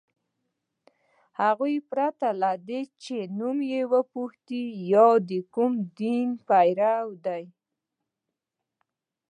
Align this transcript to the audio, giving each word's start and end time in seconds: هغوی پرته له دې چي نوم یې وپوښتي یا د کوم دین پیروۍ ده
هغوی 1.41 1.75
پرته 1.89 2.27
له 2.41 2.51
دې 2.67 2.81
چي 3.03 3.17
نوم 3.37 3.57
یې 3.71 3.81
وپوښتي 3.91 4.63
یا 4.93 5.07
د 5.29 5.31
کوم 5.53 5.73
دین 5.99 6.27
پیروۍ 6.47 7.11
ده 7.25 7.39